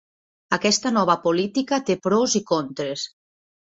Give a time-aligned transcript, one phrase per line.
[0.57, 3.09] Aquesta nova política té pros i contres.